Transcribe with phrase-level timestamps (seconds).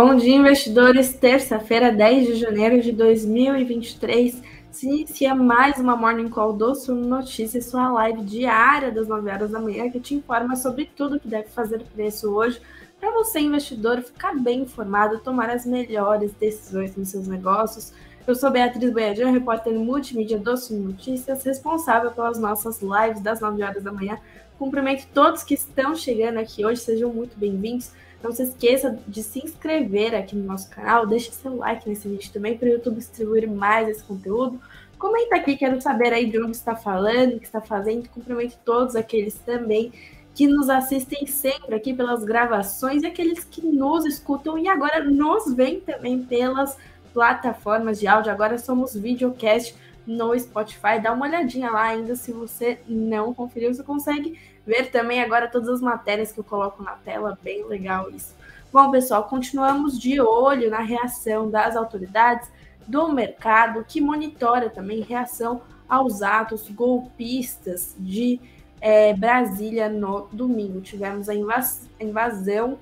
[0.00, 1.12] Bom dia, investidores.
[1.12, 4.40] Terça-feira, 10 de janeiro de 2023,
[4.70, 9.50] se inicia mais uma Morning Call do Sul Notícias, sua live diária das 9 horas
[9.50, 12.60] da manhã, que te informa sobre tudo que deve fazer preço hoje,
[13.00, 17.92] para você, investidor, ficar bem informado, tomar as melhores decisões nos seus negócios.
[18.24, 23.60] Eu sou Beatriz Boiadinha, repórter multimídia do Sul Notícias, responsável pelas nossas lives das 9
[23.64, 24.16] horas da manhã.
[24.60, 27.90] Cumprimento todos que estão chegando aqui hoje, sejam muito bem-vindos.
[28.22, 32.32] Não se esqueça de se inscrever aqui no nosso canal, deixe seu like nesse vídeo
[32.32, 34.60] também para o YouTube distribuir mais esse conteúdo.
[34.98, 38.08] Comenta aqui, quero saber aí de onde está falando, o que está fazendo.
[38.08, 39.92] Cumprimento todos aqueles também
[40.34, 45.80] que nos assistem sempre aqui pelas gravações aqueles que nos escutam e agora nos veem
[45.80, 46.76] também pelas
[47.12, 48.32] plataformas de áudio.
[48.32, 49.74] Agora somos videocast
[50.06, 51.00] no Spotify.
[51.02, 55.70] Dá uma olhadinha lá ainda se você não conferiu, você consegue ver também agora todas
[55.70, 58.36] as matérias que eu coloco na tela, bem legal isso.
[58.70, 62.50] Bom, pessoal, continuamos de olho na reação das autoridades
[62.86, 68.38] do mercado, que monitora também reação aos atos golpistas de
[68.78, 70.82] é, Brasília no domingo.
[70.82, 72.78] Tivemos a invasão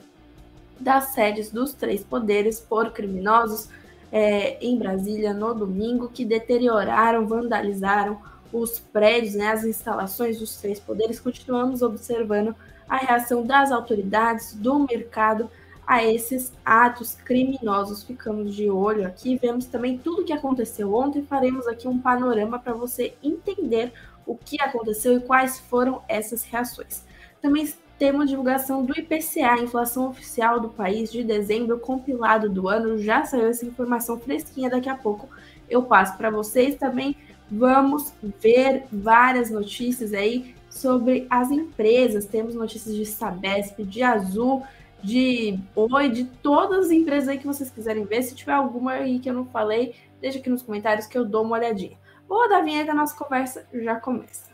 [0.81, 3.71] das sedes dos três poderes por criminosos
[4.11, 8.21] é, em Brasília no domingo, que deterioraram, vandalizaram
[8.61, 12.55] os prédios, né, as instalações dos três poderes, continuamos observando
[12.89, 15.51] a reação das autoridades, do mercado
[15.87, 18.03] a esses atos criminosos.
[18.03, 22.59] Ficamos de olho aqui, vemos também tudo o que aconteceu ontem, faremos aqui um panorama
[22.59, 23.93] para você entender
[24.27, 27.05] o que aconteceu e quais foram essas reações.
[27.41, 32.99] Também temos divulgação do IPCA, inflação oficial do país de dezembro, compilado do ano.
[32.99, 35.29] Já saiu essa informação fresquinha, daqui a pouco
[35.69, 37.17] eu passo para vocês também
[37.51, 42.27] vamos ver várias notícias aí sobre as empresas.
[42.27, 44.63] Temos notícias de Sabesp, de Azul,
[45.03, 48.23] de Oi, de todas as empresas aí que vocês quiserem ver.
[48.23, 51.45] Se tiver alguma aí que eu não falei, deixa aqui nos comentários que eu dou
[51.45, 51.97] uma olhadinha.
[52.29, 54.47] Vou dar a vinheta, a nossa conversa já começa.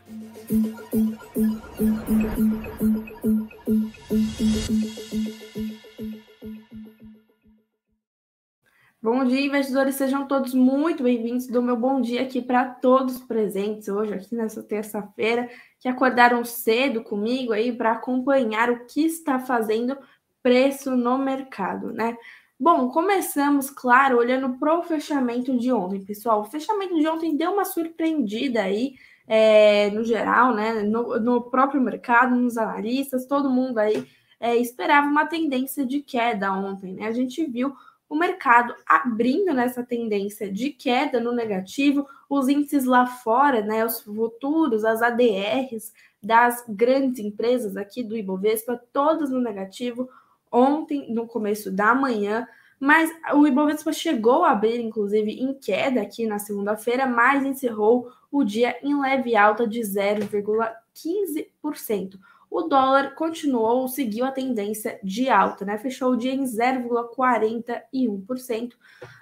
[9.02, 11.48] Bom dia, investidores, sejam todos muito bem-vindos.
[11.48, 17.02] Do meu bom dia aqui para todos presentes hoje, aqui nessa terça-feira, que acordaram cedo
[17.02, 19.98] comigo aí para acompanhar o que está fazendo
[20.40, 22.16] preço no mercado, né?
[22.56, 26.42] Bom, começamos, claro, olhando para o fechamento de ontem, pessoal.
[26.42, 28.94] O fechamento de ontem deu uma surpreendida aí,
[29.26, 30.84] é, no geral, né?
[30.84, 34.06] No, no, próprio mercado, nos analistas, todo mundo aí
[34.38, 37.06] é, esperava uma tendência de queda ontem, né?
[37.08, 37.74] A gente viu
[38.12, 44.02] o mercado abrindo nessa tendência de queda no negativo, os índices lá fora, né, os
[44.02, 50.10] futuros, as ADRs das grandes empresas aqui do Ibovespa, todas no negativo,
[50.50, 52.46] ontem, no começo da manhã,
[52.78, 58.44] mas o Ibovespa chegou a abrir, inclusive, em queda aqui na segunda-feira, mas encerrou o
[58.44, 62.18] dia em leve alta de 0,15%
[62.52, 65.78] o dólar continuou, seguiu a tendência de alta, né?
[65.78, 68.72] Fechou o dia em 0,41%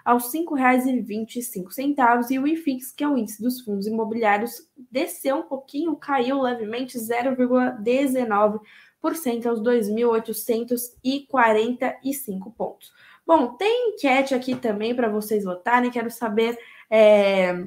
[0.05, 5.43] aos R$ 5,25 e o IFIX, que é o índice dos fundos imobiliários, desceu um
[5.43, 12.93] pouquinho, caiu levemente 0,19% aos 2.845 pontos.
[13.25, 16.59] Bom, tem enquete aqui também para vocês votarem, quero saber
[16.91, 17.65] é,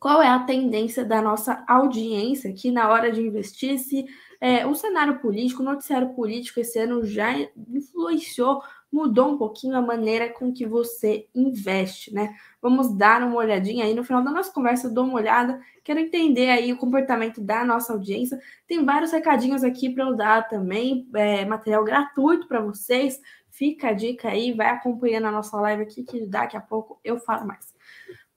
[0.00, 4.06] qual é a tendência da nossa audiência aqui na hora de investir, se
[4.42, 7.32] é, o cenário político, o noticiário político esse ano já
[7.72, 8.60] influenciou,
[8.90, 12.34] mudou um pouquinho a maneira com que você investe, né?
[12.60, 16.50] Vamos dar uma olhadinha aí no final da nossa conversa, dou uma olhada, quero entender
[16.50, 18.36] aí o comportamento da nossa audiência.
[18.66, 23.20] Tem vários recadinhos aqui para eu dar também, é, material gratuito para vocês.
[23.48, 27.16] Fica a dica aí, vai acompanhando a nossa live aqui, que daqui a pouco eu
[27.20, 27.72] falo mais.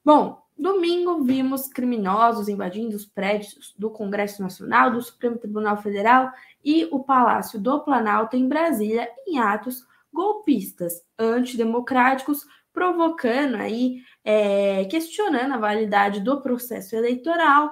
[0.04, 6.32] Bom, Domingo, vimos criminosos invadindo os prédios do Congresso Nacional, do Supremo Tribunal Federal
[6.64, 15.52] e o Palácio do Planalto em Brasília em atos golpistas, antidemocráticos, provocando aí, é, questionando
[15.52, 17.70] a validade do processo eleitoral,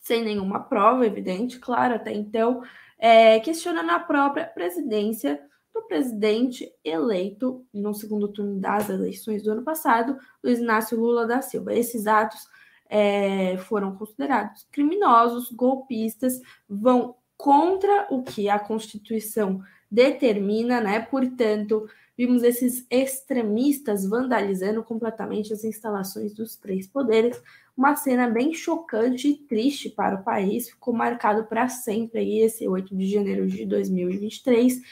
[0.00, 2.62] sem nenhuma prova, evidente, claro, até então,
[2.98, 5.40] é, questionando a própria presidência
[5.74, 11.40] do presidente eleito no segundo turno das eleições do ano passado, Luiz Inácio Lula da
[11.40, 11.74] Silva.
[11.74, 12.46] Esses atos
[12.88, 21.00] é, foram considerados criminosos, golpistas, vão contra o que a Constituição determina, né?
[21.00, 27.40] Portanto, vimos esses extremistas vandalizando completamente as instalações dos três poderes,
[27.76, 32.66] uma cena bem chocante e triste para o país, ficou marcado para sempre aí esse
[32.66, 34.82] 8 de janeiro de 2023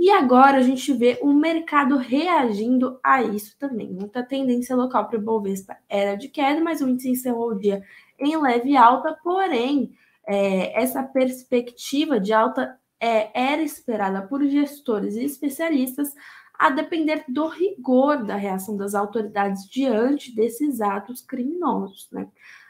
[0.00, 3.92] E agora a gente vê o mercado reagindo a isso também.
[3.92, 7.82] Muita tendência local para o Bovespa era de queda, mas o índice encerrou o dia
[8.18, 9.92] em leve alta, porém,
[10.26, 16.14] é, essa perspectiva de alta é, era esperada por gestores e especialistas
[16.58, 22.08] a depender do rigor da reação das autoridades diante desses atos criminosos.
[22.10, 22.26] Né?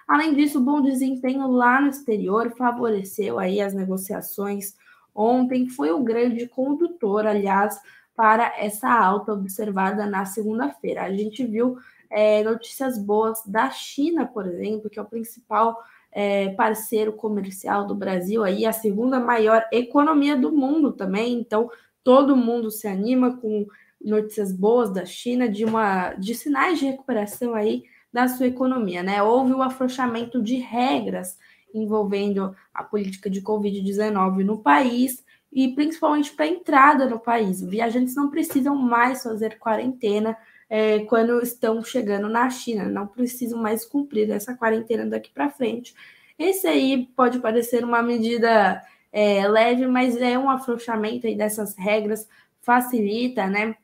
[0.08, 4.74] Além disso, o bom desempenho lá no exterior favoreceu aí as negociações
[5.20, 7.80] ontem, foi o grande condutor, aliás,
[8.16, 11.02] para essa alta observada na segunda-feira.
[11.02, 11.76] A gente viu
[12.10, 15.76] é, notícias boas da China, por exemplo, que é o principal
[16.12, 21.34] é, parceiro comercial do Brasil, aí a segunda maior economia do mundo também.
[21.34, 21.70] Então,
[22.02, 23.66] todo mundo se anima com
[24.02, 29.22] notícias boas da China, de uma de sinais de recuperação aí da sua economia, né?
[29.22, 31.38] Houve o afrouxamento de regras
[31.74, 37.60] envolvendo a política de Covid-19 no país e principalmente para a entrada no país.
[37.60, 40.36] Viajantes não precisam mais fazer quarentena
[40.68, 45.92] é, quando estão chegando na China, não precisam mais cumprir essa quarentena daqui para frente.
[46.38, 48.80] Esse aí pode parecer uma medida
[49.12, 52.28] é, leve, mas é um afrouxamento aí dessas regras,
[52.62, 53.74] facilita, né?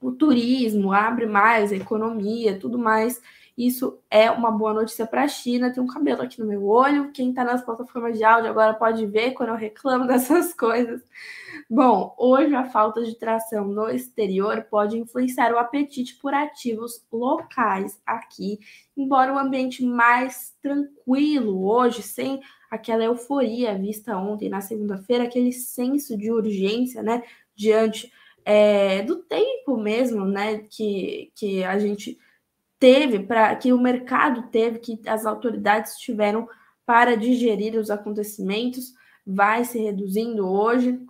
[0.00, 3.20] O turismo abre mais, a economia, tudo mais.
[3.56, 5.72] Isso é uma boa notícia para a China.
[5.72, 7.12] Tem um cabelo aqui no meu olho.
[7.12, 11.00] Quem está nas plataformas de áudio agora pode ver quando eu reclamo dessas coisas.
[11.70, 18.00] Bom, hoje a falta de tração no exterior pode influenciar o apetite por ativos locais
[18.04, 18.58] aqui,
[18.96, 26.16] embora o ambiente mais tranquilo hoje, sem aquela euforia vista ontem na segunda-feira, aquele senso
[26.18, 27.22] de urgência, né,
[27.54, 28.12] diante
[28.44, 32.18] é, do tempo mesmo, né, que, que a gente
[32.84, 36.46] teve, para que o mercado teve, que as autoridades tiveram
[36.84, 38.92] para digerir os acontecimentos,
[39.26, 41.00] vai se reduzindo hoje.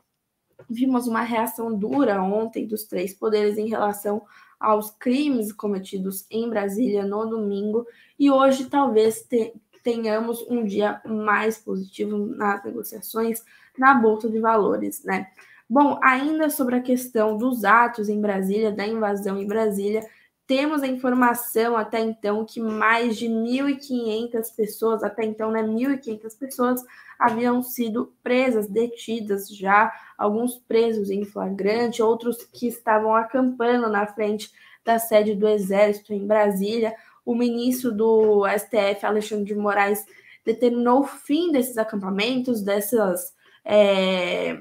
[0.70, 4.22] Vimos uma reação dura ontem dos três poderes em relação
[4.60, 7.84] aos crimes cometidos em Brasília no domingo,
[8.16, 13.42] e hoje talvez te, tenhamos um dia mais positivo nas negociações
[13.76, 15.26] na Bolsa de Valores, né?
[15.68, 20.06] Bom, ainda sobre a questão dos atos em Brasília, da invasão em Brasília,
[20.46, 26.82] temos a informação até então que mais de 1.500 pessoas, até então, né, 1.500 pessoas
[27.18, 34.50] haviam sido presas, detidas já, alguns presos em flagrante, outros que estavam acampando na frente
[34.84, 36.94] da sede do Exército em Brasília.
[37.24, 40.04] O ministro do STF, Alexandre de Moraes,
[40.44, 43.32] determinou o fim desses acampamentos, dessas
[43.64, 44.58] é,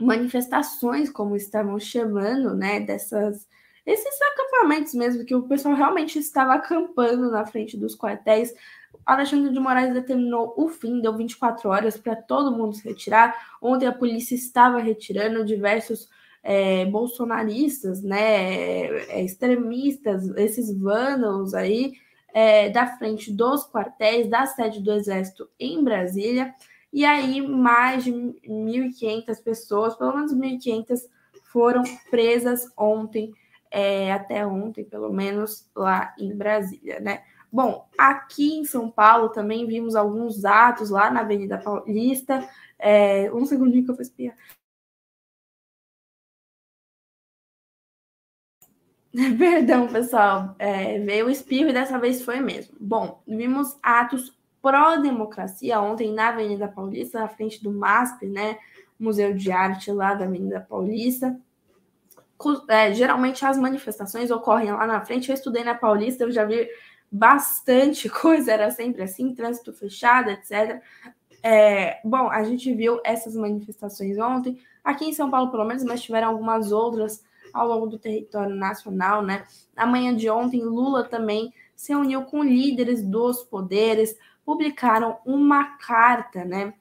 [0.00, 3.46] manifestações, como estavam chamando, né, dessas
[3.86, 8.52] esses acampamentos mesmo, que o pessoal realmente estava acampando na frente dos quartéis.
[9.04, 13.34] Alexandre de Moraes determinou o fim, deu 24 horas para todo mundo se retirar.
[13.62, 16.08] Ontem a polícia estava retirando diversos
[16.42, 21.92] é, bolsonaristas, né, é, extremistas, esses vândalos aí,
[22.34, 26.52] é, da frente dos quartéis da sede do Exército em Brasília.
[26.92, 31.00] E aí, mais de 1.500 pessoas, pelo menos 1.500,
[31.52, 33.32] foram presas ontem
[33.70, 37.22] é, até ontem, pelo menos lá em Brasília, né?
[37.50, 42.48] Bom, aqui em São Paulo também vimos alguns atos lá na Avenida Paulista.
[42.78, 44.36] É, um segundinho que eu vou espiar.
[49.38, 52.76] Perdão, pessoal, é, veio o espirro e dessa vez foi mesmo.
[52.78, 58.58] Bom, vimos atos pró-democracia ontem na Avenida Paulista, na frente do MASP, né?
[58.98, 61.38] Museu de Arte lá da Avenida Paulista
[62.68, 65.28] é, geralmente as manifestações ocorrem lá na frente.
[65.28, 66.68] Eu estudei na Paulista, eu já vi
[67.10, 70.80] bastante coisa, era sempre assim, trânsito fechado, etc.
[71.42, 76.02] É, bom, a gente viu essas manifestações ontem, aqui em São Paulo, pelo menos, mas
[76.02, 79.44] tiveram algumas outras ao longo do território nacional, né?
[79.74, 86.44] Na manhã de ontem, Lula também se uniu com líderes dos poderes, publicaram uma carta,
[86.44, 86.74] né?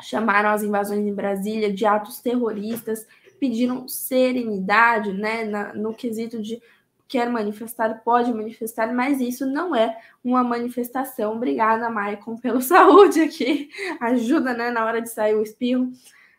[0.00, 3.06] Chamaram as invasões em Brasília de atos terroristas
[3.42, 6.62] pediram serenidade, né, na, no quesito de
[7.08, 11.34] quer manifestar, pode manifestar, mas isso não é uma manifestação.
[11.34, 13.68] Obrigada, Maicon, pelo saúde aqui.
[13.98, 15.90] Ajuda, né, na hora de sair o espirro.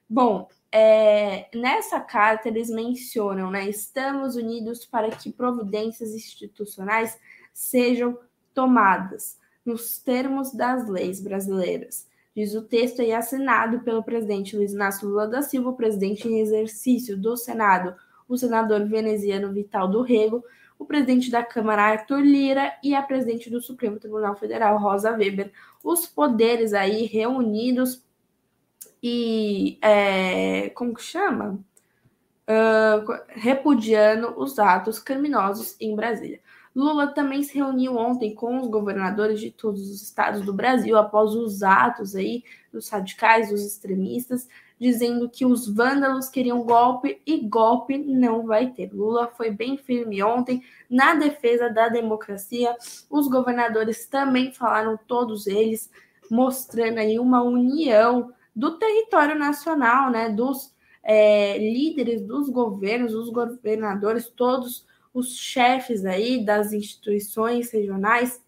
[0.10, 7.20] Bom, é, nessa carta eles mencionam, né, estamos unidos para que providências institucionais
[7.54, 8.18] sejam
[8.54, 15.08] tomadas nos termos das leis brasileiras Diz o texto aí assinado pelo presidente Luiz Inácio
[15.08, 17.96] Lula da Silva, o presidente em exercício do Senado,
[18.28, 20.44] o senador veneziano Vital do Rego,
[20.80, 25.52] o presidente da Câmara Arthur Lira e a presidente do Supremo Tribunal Federal Rosa Weber.
[25.84, 28.04] Os poderes aí reunidos
[29.02, 31.64] e é, como que chama?
[32.48, 36.42] uh, repudiando os atos criminosos em Brasília.
[36.76, 41.36] Lula também se reuniu ontem com os governadores de todos os estados do Brasil após
[41.36, 44.48] os atos aí dos radicais, dos extremistas,
[44.80, 48.92] dizendo que os vândalos queriam golpe e golpe não vai ter.
[48.92, 52.76] Lula foi bem firme ontem na defesa da democracia.
[53.10, 55.92] Os governadores também falaram, todos eles,
[56.30, 64.28] mostrando aí uma união do território nacional, né, dos é, líderes dos governos, os governadores,
[64.28, 68.44] todos os chefes aí das instituições regionais,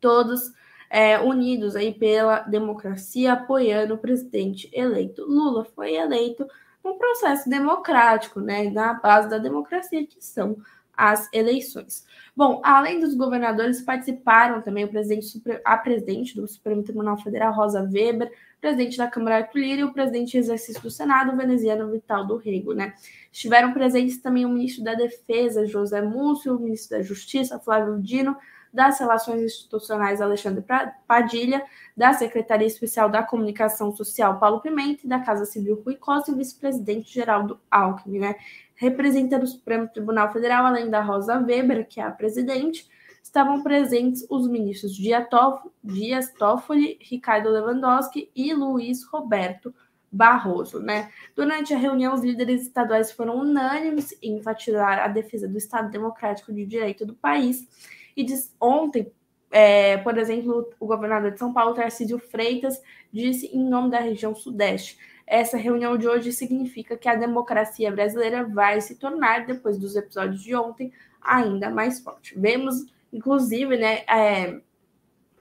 [0.00, 0.52] todos
[0.90, 5.24] é, unidos aí pela democracia, apoiando o presidente eleito.
[5.24, 6.46] Lula foi eleito
[6.82, 10.56] num processo democrático, né, na base da democracia, que são
[11.00, 12.04] as eleições.
[12.36, 17.80] Bom, além dos governadores, participaram também o presidente, a presidente do Supremo Tribunal Federal, Rosa
[17.82, 18.30] Weber,
[18.60, 22.36] presidente da Câmara Arthur Lira e o presidente de exercício do Senado, veneziano Vital do
[22.36, 22.92] Rego, né?
[23.32, 28.36] Estiveram presentes também o ministro da Defesa, José Múcio, o ministro da Justiça, Flávio Dino,
[28.72, 30.62] das Relações Institucionais, Alexandre
[31.06, 31.64] Padilha,
[31.96, 36.34] da Secretaria Especial da Comunicação Social, Paulo Pimenta, e da Casa Civil, Rui Costa, e
[36.34, 38.36] o vice-presidente Geraldo Alckmin, né?
[38.80, 42.88] Representando o Supremo Tribunal Federal, além da Rosa Weber, que é a presidente,
[43.22, 49.74] estavam presentes os ministros Dias Toffoli, Ricardo Lewandowski e Luiz Roberto
[50.10, 51.10] Barroso, né?
[51.36, 56.50] Durante a reunião, os líderes estaduais foram unânimes em enfatizar a defesa do Estado Democrático
[56.50, 57.68] de Direito do país.
[58.16, 59.12] E diz, ontem,
[59.50, 62.80] é, por exemplo, o governador de São Paulo, Tarcísio Freitas,
[63.12, 64.96] disse em nome da região Sudeste.
[65.30, 70.42] Essa reunião de hoje significa que a democracia brasileira vai se tornar, depois dos episódios
[70.42, 72.36] de ontem, ainda mais forte.
[72.36, 74.60] Vemos inclusive, né, é,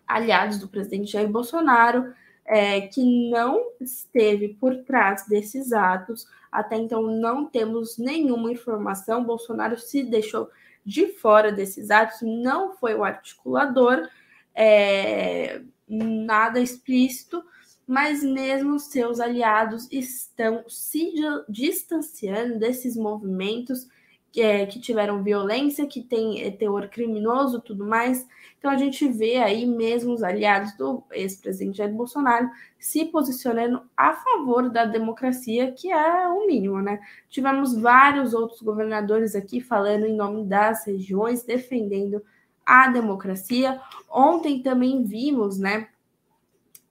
[0.08, 2.14] aliados do presidente Jair Bolsonaro,
[2.46, 6.28] é, que não esteve por trás desses atos.
[6.52, 9.24] Até então, não temos nenhuma informação.
[9.24, 10.50] Bolsonaro se deixou
[10.84, 14.08] de fora desses atos, não foi o articulador,
[14.56, 17.44] é, nada explícito,
[17.90, 21.12] mas mesmo seus aliados estão se
[21.50, 23.88] distanciando desses movimentos
[24.32, 28.28] que, é, que tiveram violência, que tem é, teor criminoso tudo mais.
[28.60, 34.14] Então a gente vê aí mesmo os aliados do ex-presidente Jair Bolsonaro se posicionando a
[34.14, 37.00] favor da democracia, que é o mínimo, né?
[37.28, 42.22] Tivemos vários outros governadores aqui falando em nome das regiões, defendendo
[42.64, 43.82] a democracia.
[44.08, 45.88] Ontem também vimos, né,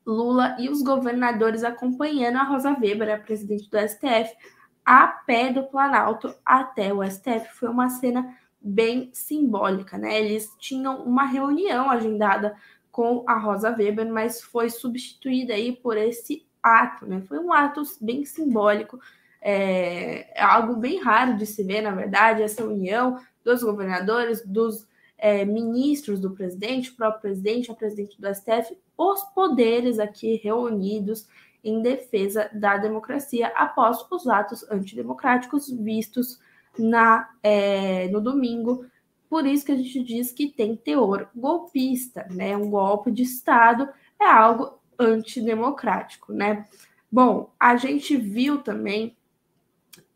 [0.08, 4.34] Lula e os governadores acompanhando a Rosa Weber, a presidente do STF,
[4.82, 7.54] a pé do Planalto até o STF.
[7.54, 10.18] Foi uma cena bem simbólica, né?
[10.18, 12.56] Eles tinham uma reunião agendada
[12.90, 17.20] com a Rosa Weber, mas foi substituída aí por esse ato, né?
[17.28, 18.98] Foi um ato bem simbólico,
[19.42, 24.88] é, algo bem raro de se ver, na verdade, essa união dos governadores, dos
[25.18, 31.28] é, ministros do presidente, o próprio presidente, a presidente do STF, os poderes aqui reunidos
[31.62, 36.40] em defesa da democracia após os atos antidemocráticos vistos
[36.76, 38.84] na, é, no domingo.
[39.30, 42.56] Por isso que a gente diz que tem teor golpista, né?
[42.56, 43.88] Um golpe de Estado
[44.20, 46.66] é algo antidemocrático, né?
[47.10, 49.16] Bom, a gente viu também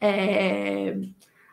[0.00, 0.98] é,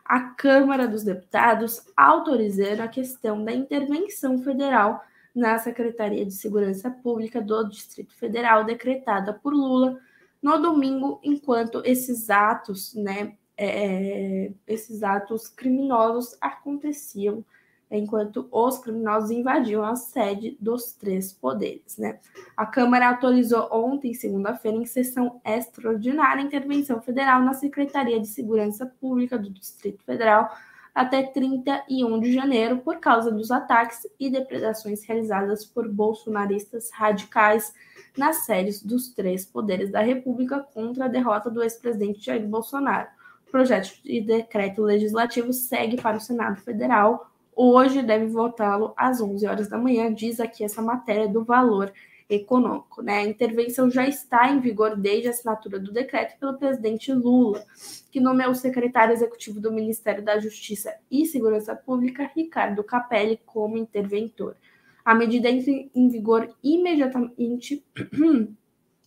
[0.04, 7.40] a Câmara dos Deputados autorizando a questão da intervenção federal na Secretaria de Segurança Pública
[7.40, 9.98] do Distrito Federal, decretada por Lula
[10.42, 17.44] no domingo, enquanto esses atos, né, é, esses atos criminosos aconteciam,
[17.90, 21.98] enquanto os criminosos invadiam a sede dos três poderes.
[21.98, 22.20] Né?
[22.56, 29.36] A Câmara autorizou ontem, segunda-feira, em sessão extraordinária, intervenção federal na Secretaria de Segurança Pública
[29.36, 30.50] do Distrito Federal
[30.94, 37.72] até 31 de janeiro por causa dos ataques e depredações realizadas por bolsonaristas radicais
[38.16, 43.08] nas sedes dos três poderes da República contra a derrota do ex-presidente Jair Bolsonaro.
[43.46, 47.30] O projeto de decreto legislativo segue para o Senado Federal.
[47.54, 51.92] Hoje deve votá-lo às 11 horas da manhã, diz aqui essa matéria do valor
[52.30, 53.02] econômico.
[53.02, 53.18] Né?
[53.18, 57.64] A intervenção já está em vigor desde a assinatura do decreto pelo presidente Lula,
[58.10, 63.76] que nomeou o secretário executivo do Ministério da Justiça e Segurança Pública, Ricardo Capelli, como
[63.76, 64.56] interventor.
[65.04, 67.84] A medida entra em vigor imediatamente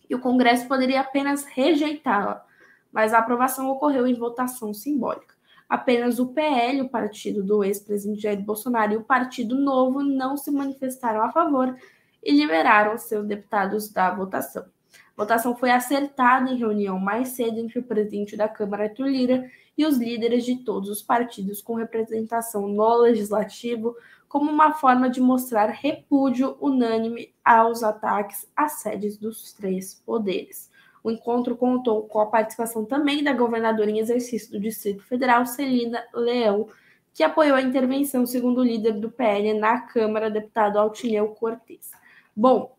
[0.08, 2.44] e o Congresso poderia apenas rejeitá-la,
[2.92, 5.34] mas a aprovação ocorreu em votação simbólica.
[5.66, 10.50] Apenas o PL, o partido do ex-presidente Jair Bolsonaro, e o Partido Novo não se
[10.50, 11.74] manifestaram a favor
[12.24, 14.64] e liberaram seus deputados da votação.
[15.16, 19.50] A votação foi acertada em reunião mais cedo entre o presidente da Câmara, Arthur Lira,
[19.76, 23.96] e os líderes de todos os partidos com representação no legislativo,
[24.28, 30.70] como uma forma de mostrar repúdio unânime aos ataques às sedes dos três poderes.
[31.02, 36.02] O encontro contou com a participação também da governadora em exercício do Distrito Federal, Celina
[36.14, 36.68] Leão,
[37.12, 41.92] que apoiou a intervenção, segundo o líder do PL na Câmara, deputado Altineu Cortes.
[42.36, 42.76] Bom,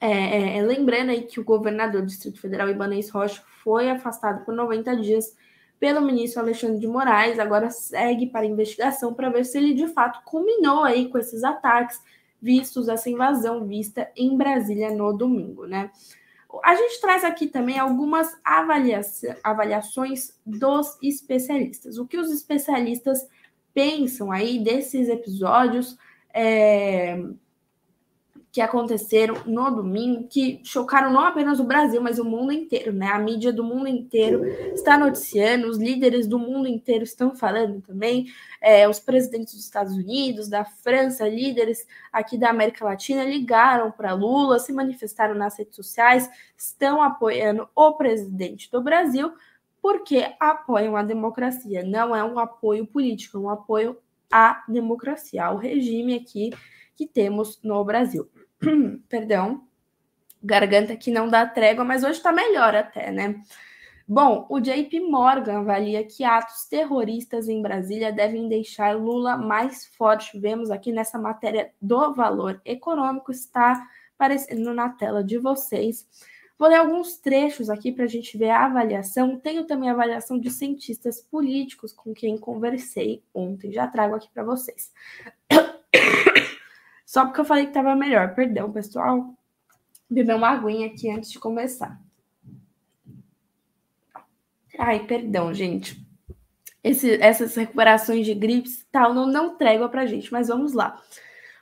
[0.00, 4.44] é, é, é, lembrando aí que o governador do Distrito Federal, Ibanez Rocha, foi afastado
[4.44, 5.34] por 90 dias
[5.80, 10.22] pelo ministro Alexandre de Moraes, agora segue para investigação para ver se ele de fato
[10.24, 12.00] culminou aí com esses ataques
[12.40, 15.90] vistos, essa invasão vista em Brasília no domingo, né?
[16.62, 18.38] A gente traz aqui também algumas
[19.42, 21.98] avaliações dos especialistas.
[21.98, 23.26] O que os especialistas
[23.72, 25.98] pensam aí desses episódios
[26.32, 27.18] é,
[28.54, 33.08] que aconteceram no domingo, que chocaram não apenas o Brasil, mas o mundo inteiro, né?
[33.08, 38.26] A mídia do mundo inteiro está noticiando, os líderes do mundo inteiro estão falando também,
[38.60, 44.14] é, os presidentes dos Estados Unidos, da França, líderes aqui da América Latina ligaram para
[44.14, 49.32] Lula, se manifestaram nas redes sociais, estão apoiando o presidente do Brasil,
[49.82, 51.82] porque apoiam a democracia.
[51.82, 53.98] Não é um apoio político, é um apoio
[54.30, 56.52] à democracia, ao regime aqui
[56.94, 58.30] que temos no Brasil.
[59.08, 59.66] Perdão,
[60.42, 63.42] garganta que não dá trégua, mas hoje está melhor até, né?
[64.06, 70.38] Bom, o JP Morgan avalia que atos terroristas em Brasília devem deixar Lula mais forte.
[70.38, 73.82] Vemos aqui nessa matéria do valor econômico, está
[74.14, 76.06] aparecendo na tela de vocês.
[76.58, 79.40] Vou ler alguns trechos aqui para a gente ver a avaliação.
[79.40, 83.72] Tenho também a avaliação de cientistas políticos com quem conversei ontem.
[83.72, 84.92] Já trago aqui para vocês.
[87.14, 88.34] Só porque eu falei que estava melhor.
[88.34, 89.36] Perdão, pessoal.
[90.10, 92.02] Beber uma aguinha aqui antes de começar.
[94.76, 96.04] Ai, perdão, gente.
[96.82, 101.00] Esse, essas recuperações de gripes tal não, não trégua pra gente, mas vamos lá.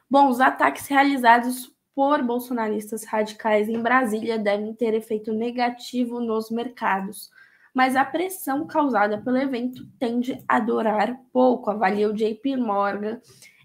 [0.09, 7.31] Bom, os ataques realizados por bolsonaristas radicais em Brasília devem ter efeito negativo nos mercados,
[7.75, 13.21] mas a pressão causada pelo evento tende a durar pouco, avalia o JP Morgan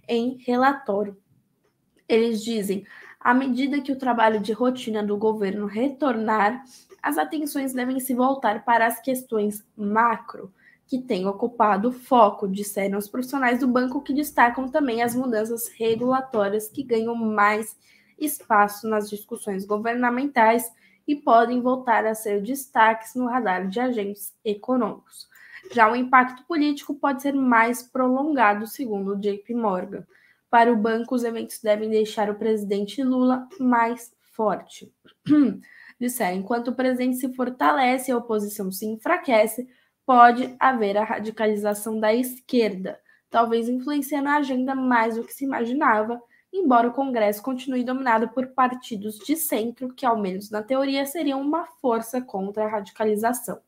[0.06, 1.18] em relatório.
[2.08, 2.86] Eles dizem:
[3.20, 6.64] à medida que o trabalho de rotina do governo retornar,
[7.02, 10.54] as atenções devem se voltar para as questões macro,
[10.88, 16.70] que têm ocupado foco, disseram os profissionais do banco, que destacam também as mudanças regulatórias
[16.70, 17.78] que ganham mais
[18.18, 20.72] espaço nas discussões governamentais
[21.08, 25.28] e podem voltar a ser destaques no radar de agentes econômicos.
[25.72, 30.06] Já o impacto político pode ser mais prolongado, segundo JP Morgan.
[30.50, 34.92] Para o banco, os eventos devem deixar o presidente Lula mais forte.
[36.00, 39.68] Disseram, enquanto o presidente se fortalece e a oposição se enfraquece,
[40.06, 46.22] pode haver a radicalização da esquerda, talvez influenciando a agenda mais do que se imaginava,
[46.54, 51.42] embora o Congresso continue dominado por partidos de centro, que, ao menos na teoria, seriam
[51.42, 53.60] uma força contra a radicalização.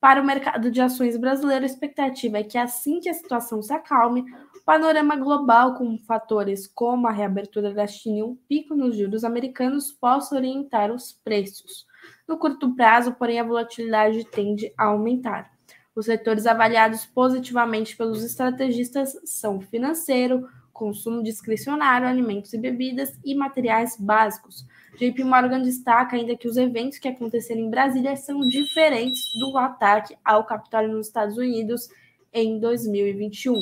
[0.00, 3.72] Para o mercado de ações brasileiro, a expectativa é que, assim que a situação se
[3.72, 4.24] acalme,
[4.70, 9.90] panorama global, com fatores como a reabertura da China e um pico nos juros americanos,
[9.90, 11.84] possa orientar os preços.
[12.28, 15.50] No curto prazo, porém, a volatilidade tende a aumentar.
[15.92, 23.96] Os setores avaliados positivamente pelos estrategistas são financeiro, consumo discricionário, alimentos e bebidas e materiais
[23.98, 24.64] básicos.
[24.96, 30.16] JP Morgan destaca ainda que os eventos que aconteceram em Brasília são diferentes do ataque
[30.24, 31.88] ao Capitólio nos Estados Unidos
[32.32, 33.60] em 2021.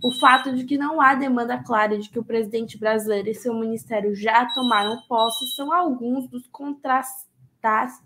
[0.00, 3.52] O fato de que não há demanda clara de que o presidente brasileiro e seu
[3.52, 7.26] ministério já tomaram posse são alguns dos contrastes,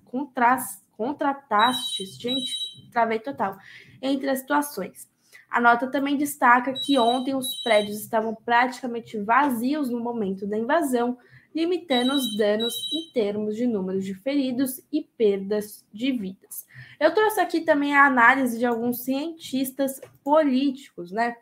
[0.06, 3.58] contras, contrastes, gente, travei total,
[4.00, 5.10] entre as situações.
[5.50, 11.18] A nota também destaca que ontem os prédios estavam praticamente vazios no momento da invasão,
[11.54, 16.66] limitando os danos em termos de números de feridos e perdas de vidas.
[16.98, 21.36] Eu trouxe aqui também a análise de alguns cientistas políticos, né?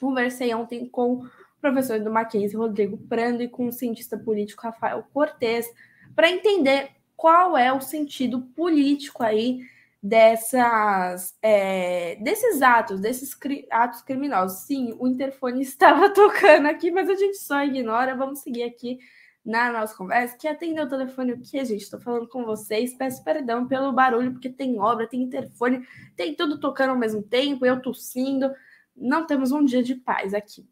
[0.00, 1.30] Conversei ontem com o
[1.60, 5.66] professor do Mackenzie, Rodrigo Prando, e com o cientista político Rafael Cortes,
[6.14, 9.60] para entender qual é o sentido político aí
[10.00, 14.60] dessas é, desses atos, desses cri atos criminosos.
[14.60, 18.14] Sim, o interfone estava tocando aqui, mas a gente só ignora.
[18.14, 18.98] Vamos seguir aqui
[19.44, 20.36] na nossa conversa.
[20.36, 21.82] Que atendeu o telefone o que, gente?
[21.82, 22.94] Estou falando com vocês.
[22.94, 27.66] Peço perdão pelo barulho, porque tem obra, tem interfone, tem tudo tocando ao mesmo tempo,
[27.66, 28.52] eu tossindo
[29.00, 30.66] não temos um dia de paz aqui.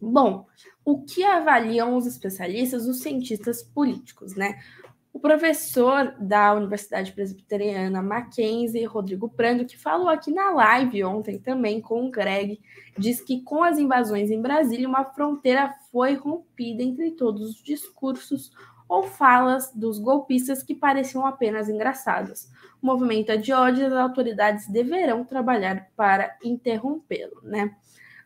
[0.00, 0.46] Bom,
[0.84, 4.60] o que avaliam os especialistas, os cientistas políticos, né?
[5.12, 11.82] O professor da Universidade Presbiteriana Mackenzie, Rodrigo Prando, que falou aqui na live ontem também
[11.82, 12.58] com o Greg,
[12.98, 18.50] diz que com as invasões em Brasília, uma fronteira foi rompida entre todos os discursos
[18.92, 22.52] ou falas dos golpistas que pareciam apenas engraçadas.
[22.82, 27.74] O movimento é de ódio as autoridades deverão trabalhar para interrompê-lo, né?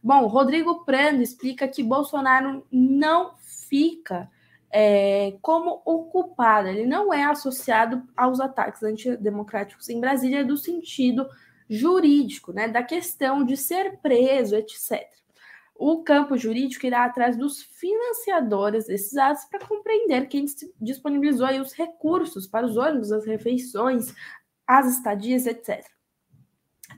[0.02, 4.28] Bom, Rodrigo Prando explica que Bolsonaro não fica
[4.68, 11.28] é, como ocupado, ele não é associado aos ataques antidemocráticos em Brasília do sentido
[11.70, 15.06] jurídico, né, da questão de ser preso, etc.
[15.78, 20.46] O campo jurídico irá atrás dos financiadores desses atos para compreender quem
[20.80, 24.14] disponibilizou os recursos para os ônibus, as refeições,
[24.66, 25.84] as estadias, etc.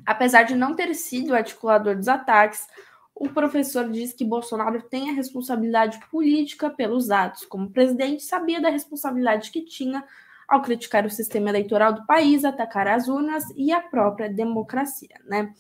[0.06, 2.66] Apesar de não ter sido o articulador dos ataques,
[3.14, 7.44] o professor diz que Bolsonaro tem a responsabilidade política pelos atos.
[7.44, 10.04] Como presidente, sabia da responsabilidade que tinha
[10.46, 15.52] ao criticar o sistema eleitoral do país, atacar as urnas e a própria democracia, né?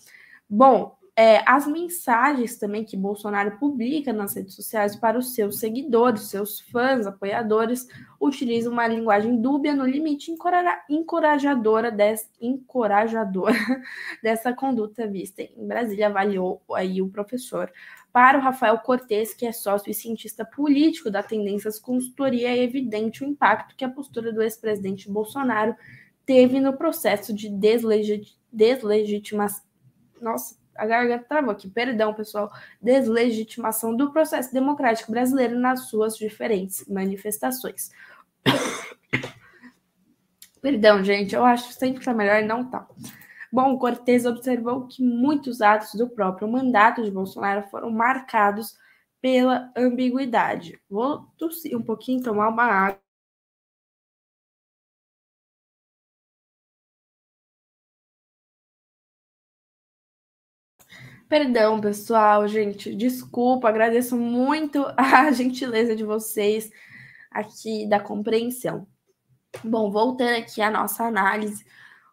[0.48, 6.30] Bom, é, as mensagens também que Bolsonaro publica nas redes sociais para os seus seguidores,
[6.30, 7.88] seus fãs, apoiadores,
[8.20, 10.30] utilizam uma linguagem dúbia, no limite
[10.88, 13.52] encorajadora, des, encorajadora
[14.22, 17.68] dessa conduta vista em Brasília, avaliou aí o professor.
[18.12, 23.24] Para o Rafael Cortes, que é sócio e cientista político da Tendências Consultoria, é evidente
[23.24, 25.74] o impacto que a postura do ex-presidente Bolsonaro
[26.24, 27.48] teve no processo de
[28.52, 29.66] deslegitimação.
[30.20, 36.86] Nossa, a garganta travou aqui, perdão, pessoal, deslegitimação do processo democrático brasileiro nas suas diferentes
[36.88, 37.90] manifestações.
[40.62, 42.86] perdão, gente, eu acho sempre que é melhor não tá.
[43.50, 48.76] Bom, Cortes observou que muitos atos do próprio mandato de Bolsonaro foram marcados
[49.20, 50.78] pela ambiguidade.
[50.88, 53.07] Vou tossir um pouquinho, tomar uma água.
[61.28, 66.70] Perdão, pessoal, gente, desculpa, agradeço muito a gentileza de vocês
[67.30, 68.86] aqui da compreensão.
[69.62, 71.66] Bom, voltando aqui à nossa análise,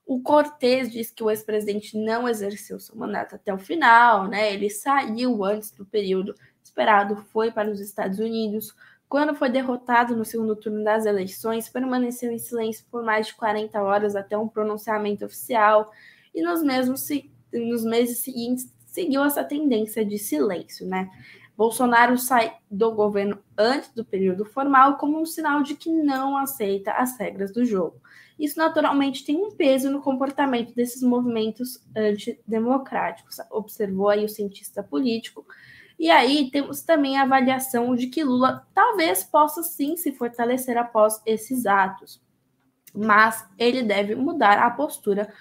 [0.06, 4.54] o Cortez diz que o ex-presidente não exerceu seu mandato até o final, né?
[4.54, 8.76] Ele saiu antes do período esperado, foi para os Estados Unidos.
[9.08, 13.82] Quando foi derrotado no segundo turno das eleições, permaneceu em silêncio por mais de 40
[13.82, 15.90] horas até um pronunciamento oficial.
[16.34, 17.08] E nos mesmos
[17.54, 21.10] nos meses seguintes seguiu essa tendência de silêncio, né?
[21.58, 26.92] Bolsonaro sai do governo antes do período formal como um sinal de que não aceita
[26.94, 28.02] as regras do jogo.
[28.40, 35.46] Isso naturalmente tem um peso no comportamento desses movimentos antidemocráticos, observou aí o cientista político.
[36.00, 41.22] E aí temos também a avaliação de que Lula talvez possa sim se fortalecer após
[41.26, 42.22] esses atos,
[42.94, 45.34] mas ele deve mudar a postura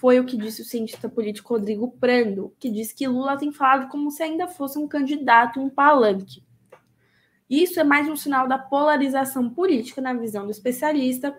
[0.00, 3.90] foi o que disse o cientista político Rodrigo Prando, que diz que Lula tem falado
[3.90, 6.42] como se ainda fosse um candidato, um palanque.
[7.50, 11.38] Isso é mais um sinal da polarização política na visão do especialista,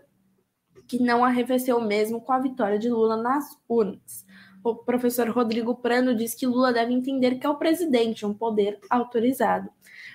[0.88, 4.24] que não arrefeceu mesmo com a vitória de Lula nas urnas.
[4.63, 8.80] O professor Rodrigo Prando diz que Lula deve entender que é o presidente, um poder
[8.91, 9.71] autorizado.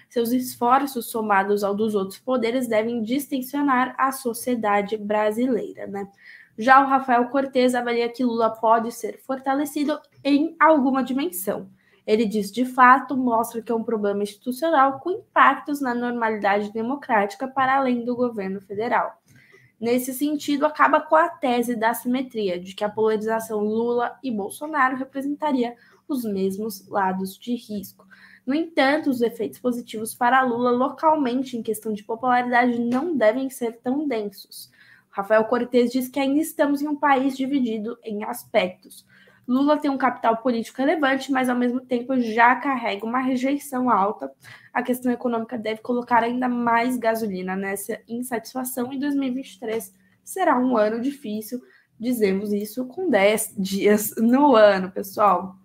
[0.09, 6.09] Seus esforços somados ao dos outros poderes devem distensionar a sociedade brasileira, né?
[6.59, 11.69] Já o Rafael Cortes avalia que Lula pode ser fortalecido em alguma dimensão.
[12.07, 17.49] Ele diz, de fato, mostra que é um problema institucional com impactos na normalidade democrática
[17.49, 19.21] para além do governo federal.
[19.79, 24.97] Nesse sentido, acaba com a tese da simetria, de que a polarização Lula e Bolsonaro
[24.97, 25.77] representaria
[26.09, 28.07] os mesmos lados de risco.
[28.47, 33.81] No entanto, os efeitos positivos para Lula localmente em questão de popularidade não devem ser
[33.83, 34.71] tão densos.
[35.16, 39.07] Rafael Cortes diz que ainda estamos em um país dividido em aspectos.
[39.48, 44.31] Lula tem um capital político relevante, mas ao mesmo tempo já carrega uma rejeição alta.
[44.74, 49.90] A questão econômica deve colocar ainda mais gasolina nessa insatisfação e 2023
[50.22, 51.62] será um ano difícil.
[51.98, 55.57] Dizemos isso com 10 dias no ano, pessoal.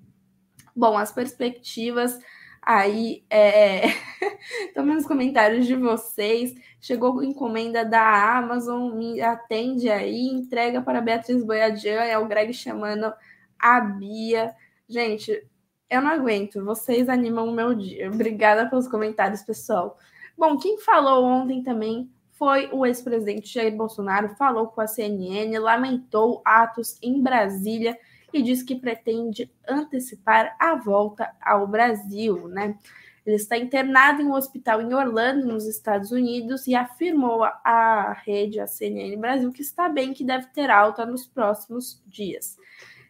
[0.73, 2.17] Bom, as perspectivas
[2.61, 3.81] Aí, é...
[4.75, 11.43] também nos comentários de vocês, chegou encomenda da Amazon, me atende aí, entrega para Beatriz
[11.43, 13.11] Boiadian, é o Greg chamando
[13.57, 14.53] a Bia.
[14.87, 15.47] Gente,
[15.89, 18.09] eu não aguento, vocês animam o meu dia.
[18.09, 19.97] Obrigada pelos comentários, pessoal.
[20.37, 26.41] Bom, quem falou ontem também foi o ex-presidente Jair Bolsonaro, falou com a CNN, lamentou
[26.45, 27.97] atos em Brasília
[28.33, 32.77] e diz que pretende antecipar a volta ao Brasil, né?
[33.25, 38.59] Ele está internado em um hospital em Orlando, nos Estados Unidos, e afirmou à rede,
[38.59, 42.57] a CNN Brasil, que está bem, que deve ter alta nos próximos dias.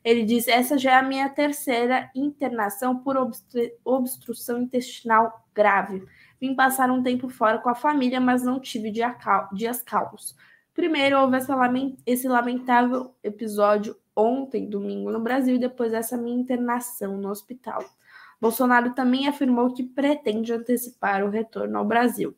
[0.04, 6.04] Ele disse: Essa já é a minha terceira internação por obstru obstrução intestinal grave.
[6.40, 10.36] Vim passar um tempo fora com a família, mas não tive dias calmos.
[10.74, 11.38] Primeiro, houve
[12.06, 17.84] esse lamentável episódio ontem, domingo, no Brasil, depois essa minha internação no hospital.
[18.39, 22.36] Bolsonaro também afirmou que pretende antecipar o retorno ao Brasil.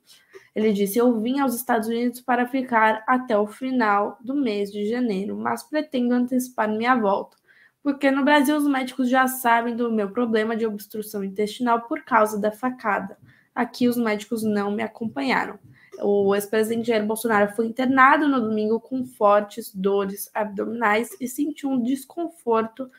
[0.53, 4.85] Ele disse: Eu vim aos Estados Unidos para ficar até o final do mês de
[4.85, 7.37] janeiro, mas pretendo antecipar minha volta,
[7.81, 12.39] porque no Brasil os médicos já sabem do meu problema de obstrução intestinal por causa
[12.39, 13.17] da facada.
[13.55, 15.57] Aqui os médicos não me acompanharam.
[16.01, 21.81] O ex-presidente Jair Bolsonaro foi internado no domingo com fortes dores abdominais e sentiu um
[21.81, 22.89] desconforto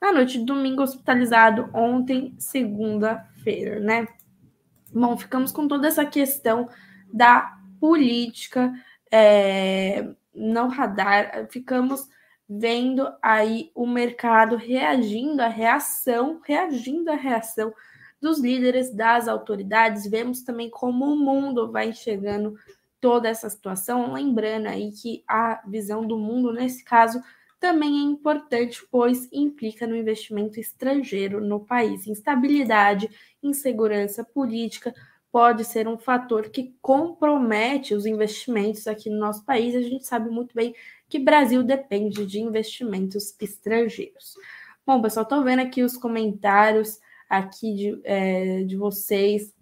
[0.00, 4.06] na noite de domingo, hospitalizado ontem, segunda-feira, né?
[4.92, 6.68] Bom, ficamos com toda essa questão
[7.12, 8.72] da política
[9.10, 12.08] é, no radar, ficamos
[12.48, 17.74] vendo aí o mercado reagindo à reação, reagindo à reação
[18.20, 20.06] dos líderes, das autoridades.
[20.06, 22.54] Vemos também como o mundo vai enxergando
[23.00, 27.22] toda essa situação, lembrando aí que a visão do mundo, nesse caso,
[27.60, 32.06] também é importante, pois implica no investimento estrangeiro no país.
[32.06, 33.08] Instabilidade,
[33.42, 34.94] insegurança política
[35.30, 39.74] pode ser um fator que compromete os investimentos aqui no nosso país.
[39.74, 40.74] A gente sabe muito bem
[41.08, 44.34] que Brasil depende de investimentos estrangeiros.
[44.86, 49.54] Bom, pessoal, estou vendo aqui os comentários aqui de, é, de vocês.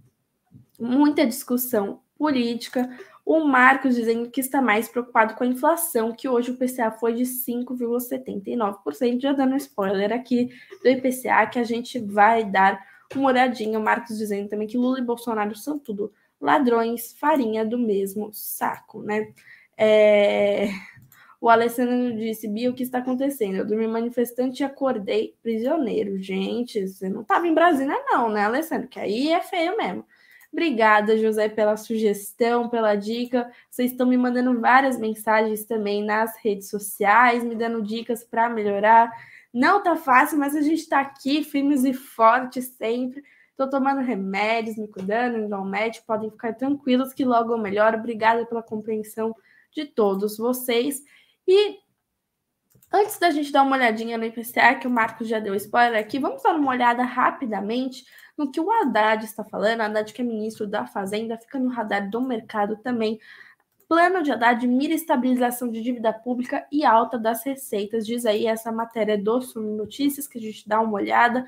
[0.78, 2.88] Muita discussão política.
[3.24, 7.14] O Marcos dizendo que está mais preocupado com a inflação, que hoje o PCA foi
[7.14, 9.20] de 5,79%.
[9.20, 10.50] Já dando um spoiler aqui
[10.82, 12.80] do IPCA, que a gente vai dar
[13.14, 13.78] uma olhadinha.
[13.78, 19.02] O Marcos dizendo também que Lula e Bolsonaro são tudo ladrões, farinha do mesmo saco,
[19.02, 19.32] né?
[19.76, 20.68] É...
[21.40, 23.56] O Alessandro disse: Bia, o que está acontecendo?
[23.56, 26.18] Eu dormi manifestante e acordei prisioneiro.
[26.18, 28.88] Gente, você não estava em Brasília, não, né, Alessandro?
[28.88, 30.04] Que aí é feio mesmo.
[30.52, 33.50] Obrigada, José, pela sugestão, pela dica.
[33.68, 39.12] Vocês estão me mandando várias mensagens também nas redes sociais, me dando dicas para melhorar.
[39.52, 43.22] Não tá fácil, mas a gente está aqui, firmes e fortes sempre.
[43.50, 46.06] Estou tomando remédios, me cuidando, indo ao médico.
[46.06, 47.98] Podem ficar tranquilos que logo eu melhoro.
[47.98, 49.34] Obrigada pela compreensão
[49.70, 51.02] de todos vocês.
[51.46, 51.78] E
[52.92, 56.18] antes da gente dar uma olhadinha no IPCA, que o Marcos já deu spoiler aqui,
[56.18, 58.04] vamos dar uma olhada rapidamente
[58.36, 59.80] no que o Haddad está falando.
[59.80, 63.18] Haddad, que é ministro da Fazenda, fica no radar do mercado também.
[63.88, 68.04] Plano de Haddad mira estabilização de dívida pública e alta das receitas.
[68.04, 71.46] Diz aí essa matéria do Sumo Notícias, que a gente dá uma olhada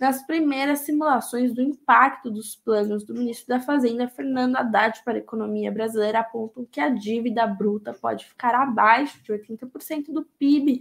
[0.00, 5.20] nas primeiras simulações do impacto dos planos do ministro da Fazenda, Fernando Haddad, para a
[5.20, 10.80] economia brasileira, apontam que a dívida bruta pode ficar abaixo de 80% do PIB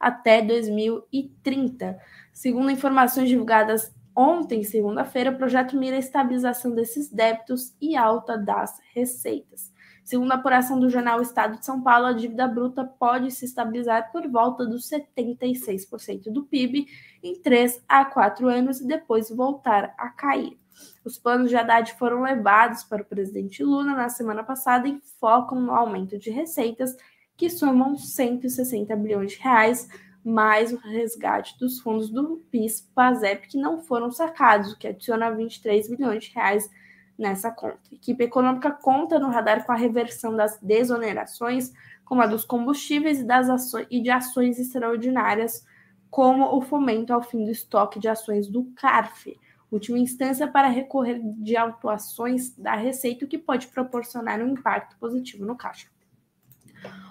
[0.00, 1.96] até 2030.
[2.32, 8.80] Segundo informações divulgadas ontem, segunda-feira, o projeto mira a estabilização desses débitos e alta das
[8.92, 9.72] receitas.
[10.06, 14.12] Segundo a apuração do jornal Estado de São Paulo, a dívida bruta pode se estabilizar
[14.12, 16.86] por volta dos 76% do PIB
[17.24, 20.56] em 3 a 4 anos e depois voltar a cair.
[21.04, 25.60] Os planos de Haddad foram levados para o presidente Lula na semana passada e focam
[25.60, 26.96] no aumento de receitas,
[27.36, 29.88] que somam 160 bilhões de reais,
[30.22, 35.88] mais o resgate dos fundos do PIS-PASEP que não foram sacados, o que adiciona 23
[35.90, 36.70] bilhões de reais
[37.18, 37.78] nessa conta.
[37.90, 41.72] Equipe econômica conta no radar com a reversão das desonerações,
[42.04, 45.66] como a dos combustíveis e, das ações, e de ações extraordinárias,
[46.10, 49.38] como o fomento ao fim do estoque de ações do CARF,
[49.70, 55.44] última instância para recorrer de autuações da Receita, o que pode proporcionar um impacto positivo
[55.44, 55.88] no caixa.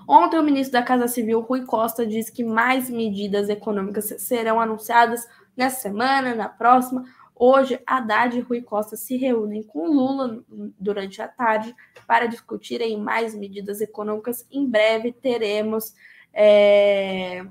[0.07, 5.27] Ontem, o ministro da Casa Civil, Rui Costa, disse que mais medidas econômicas serão anunciadas
[5.57, 7.03] nessa semana, na próxima,
[7.35, 10.41] Hoje, Haddad e Rui Costa se reúnem com Lula
[10.79, 11.75] durante a tarde
[12.07, 14.47] para discutirem mais medidas econômicas.
[14.49, 15.93] Em breve teremos
[16.33, 17.45] é,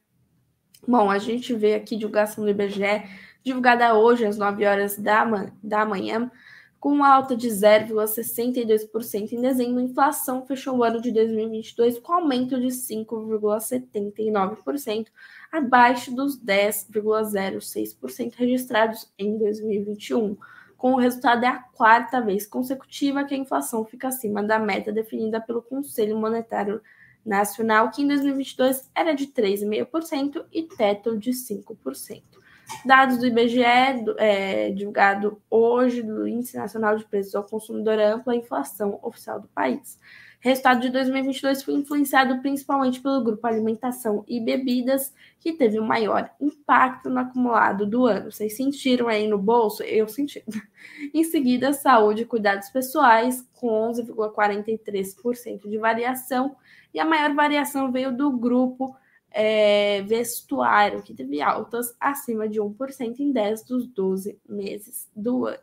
[0.87, 3.03] Bom, a gente vê aqui divulgação do IBGE,
[3.47, 5.25] divulgada hoje às 9 horas da,
[5.63, 6.29] da manhã,
[6.81, 12.61] com alta de 0,62% em dezembro, a inflação fechou o ano de 2022 com aumento
[12.61, 15.07] de 5,79%,
[15.51, 20.37] abaixo dos 10,06% registrados em 2021.
[20.77, 24.93] Com o resultado, é a quarta vez consecutiva que a inflação fica acima da meta
[24.93, 26.83] definida pelo Conselho Monetário
[27.25, 32.36] Nacional, que em 2022 era de 3,5% e teto de 5%.
[32.85, 33.63] Dados do IBGE,
[34.19, 39.49] é, divulgado hoje, do Índice Nacional de Preços ao Consumidor Amplo, a inflação oficial do
[39.49, 39.99] país.
[40.39, 46.31] Resultado de 2022 foi influenciado principalmente pelo grupo Alimentação e Bebidas, que teve o maior
[46.41, 48.31] impacto no acumulado do ano.
[48.31, 49.83] Vocês sentiram aí no bolso?
[49.83, 50.45] Eu senti.
[51.13, 56.55] em seguida, saúde e cuidados pessoais, com 11,43% de variação,
[56.93, 58.97] e a maior variação veio do grupo
[59.39, 65.59] é, vestuário, que teve altas acima de 1% em 10 dos 12 meses do ano.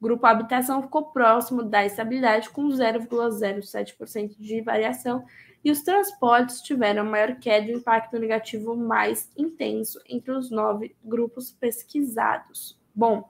[0.00, 5.22] O grupo habitação ficou próximo da estabilidade, com 0,07% de variação,
[5.62, 11.52] e os transportes tiveram maior queda e impacto negativo mais intenso entre os nove grupos
[11.52, 12.80] pesquisados.
[12.94, 13.28] Bom,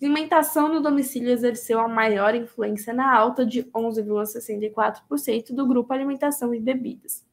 [0.00, 6.60] alimentação no domicílio exerceu a maior influência na alta de 11,64% do grupo alimentação e
[6.60, 7.25] bebidas.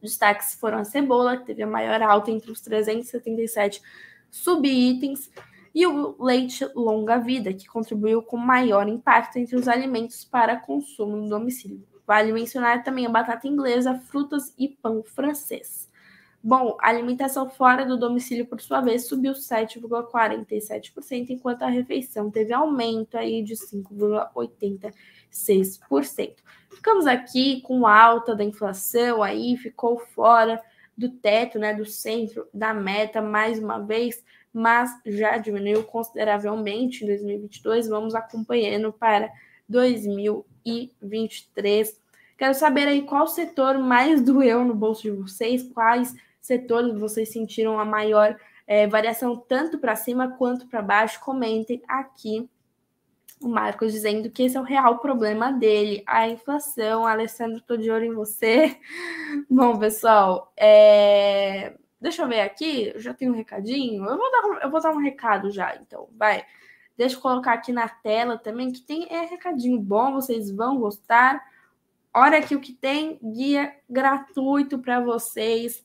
[0.00, 3.80] Destaques foram a cebola, que teve a maior alta entre os 377
[4.30, 5.30] subitens,
[5.74, 11.28] e o leite longa-vida, que contribuiu com maior impacto entre os alimentos para consumo no
[11.28, 11.86] domicílio.
[12.06, 15.90] Vale mencionar também a batata inglesa, frutas e pão francês.
[16.42, 22.52] Bom, a alimentação fora do domicílio, por sua vez, subiu 7,47%, enquanto a refeição teve
[22.52, 24.94] aumento aí de 5,86%.
[25.36, 26.34] 6%.
[26.70, 30.60] Ficamos aqui com alta da inflação aí, ficou fora
[30.96, 37.08] do teto, né, do centro da meta mais uma vez, mas já diminuiu consideravelmente em
[37.08, 37.88] 2022.
[37.88, 39.30] Vamos acompanhando para
[39.68, 42.00] 2023.
[42.38, 47.78] Quero saber aí qual setor mais doeu no bolso de vocês, quais setores vocês sentiram
[47.78, 48.34] a maior
[48.66, 51.20] é, variação tanto para cima quanto para baixo.
[51.20, 52.48] Comentem aqui
[53.40, 57.06] o Marcos dizendo que esse é o real problema dele, a inflação.
[57.06, 58.76] Alessandro, tô de olho em você.
[59.50, 61.74] Bom, pessoal, é...
[62.00, 64.04] deixa eu ver aqui, eu já tenho um recadinho.
[64.04, 66.44] Eu vou, dar, eu vou dar um recado já, então, vai.
[66.96, 71.44] Deixa eu colocar aqui na tela também, que tem é recadinho bom, vocês vão gostar.
[72.14, 75.84] Olha aqui o que tem, guia gratuito para vocês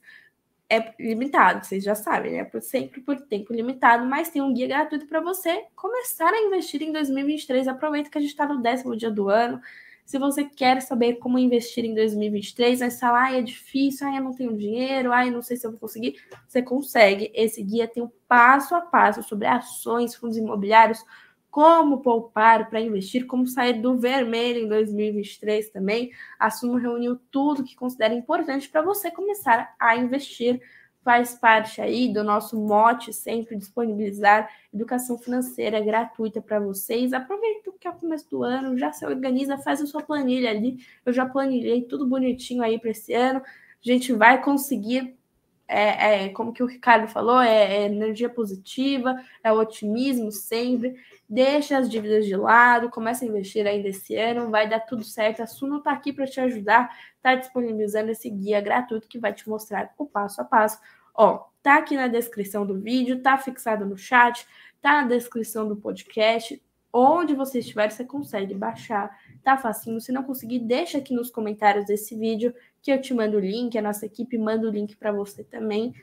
[0.72, 2.50] é limitado, vocês já sabem, né?
[2.62, 6.90] Sempre por tempo limitado, mas tem um guia gratuito para você começar a investir em
[6.90, 7.68] 2023.
[7.68, 9.60] Aproveita que a gente está no décimo dia do ano.
[10.06, 14.24] Se você quer saber como investir em 2023, vai falar, ah, é difícil, ah, eu
[14.24, 16.16] não tenho dinheiro, eu não sei se eu vou conseguir.
[16.48, 17.30] Você consegue.
[17.34, 21.04] Esse guia tem um passo a passo sobre ações, fundos imobiliários,
[21.52, 26.10] como poupar para investir, como sair do vermelho em 2023 também.
[26.38, 30.62] A Sumo reuniu tudo que considera importante para você começar a investir.
[31.04, 37.12] Faz parte aí do nosso mote sempre disponibilizar educação financeira gratuita para vocês.
[37.12, 40.78] Aproveita que é o começo do ano, já se organiza, faz a sua planilha ali.
[41.04, 43.40] Eu já planilhei tudo bonitinho aí para esse ano.
[43.40, 43.42] A
[43.82, 45.18] gente vai conseguir
[45.66, 50.96] é, é, como que o Ricardo falou, é, é, energia positiva, é otimismo sempre.
[51.28, 55.42] Deixa as dívidas de lado, começa a investir ainda esse ano, vai dar tudo certo.
[55.42, 59.48] A Suno está aqui para te ajudar, está disponibilizando esse guia gratuito que vai te
[59.48, 60.78] mostrar o passo a passo.
[61.14, 64.46] Ó, tá aqui na descrição do vídeo, tá fixado no chat,
[64.80, 66.62] tá na descrição do podcast.
[66.92, 69.98] Onde você estiver, você consegue baixar, tá facinho.
[69.98, 73.78] Se não conseguir, deixa aqui nos comentários desse vídeo que eu te mando o link,
[73.78, 75.94] a nossa equipe manda o link para você também.